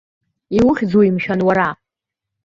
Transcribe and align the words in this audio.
Иухьӡуи, 0.57 1.13
мшәан, 1.15 1.39
уара! 1.47 1.69